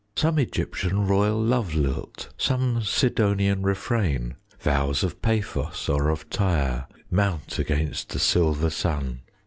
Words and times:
Some 0.15 0.39
Egyptian 0.39 1.05
royal 1.05 1.39
love 1.39 1.75
lilt, 1.75 2.29
5 2.31 2.33
Some 2.41 2.81
Sidonian 2.81 3.61
refrain, 3.61 4.33
Vows 4.59 5.03
of 5.03 5.21
Paphos 5.21 5.87
or 5.89 6.09
of 6.09 6.27
Tyre, 6.31 6.87
Mount 7.11 7.59
against 7.59 8.09
the 8.09 8.17
silver 8.17 8.71
sun. 8.71 9.21